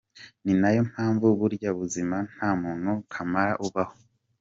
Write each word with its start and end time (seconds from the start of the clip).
Ninayo 0.43 0.81
mpamvu 0.91 1.25
burya 1.39 1.69
mubuzima 1.71 2.17
nta 2.31 2.49
muntu 2.61 2.91
kamara 3.11 3.53
ubaho. 3.65 3.95